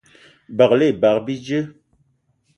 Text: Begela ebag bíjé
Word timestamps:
Begela 0.57 0.85
ebag 0.91 1.17
bíjé 1.25 1.59